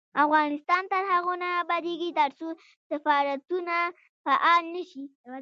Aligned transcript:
افغانستان 0.25 0.83
تر 0.91 1.03
هغو 1.11 1.33
نه 1.41 1.47
ابادیږي، 1.63 2.09
ترڅو 2.19 2.47
سفارتونه 2.89 3.75
فعال 4.23 4.63
نشي. 4.75 5.03